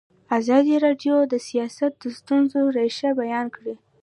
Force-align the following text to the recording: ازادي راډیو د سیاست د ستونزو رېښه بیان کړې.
ازادي 0.39 0.75
راډیو 0.85 1.15
د 1.31 1.35
سیاست 1.47 1.91
د 1.99 2.05
ستونزو 2.17 2.61
رېښه 2.77 3.09
بیان 3.21 3.47
کړې. 3.55 3.75